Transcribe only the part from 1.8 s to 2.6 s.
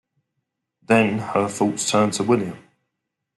turned to William.